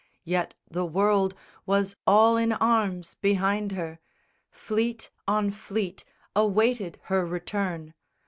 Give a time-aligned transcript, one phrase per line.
[0.23, 1.35] Yet the world
[1.67, 3.99] Was all in arms behind her.
[4.49, 6.03] Fleet on fleet
[6.35, 7.93] Awaited her return.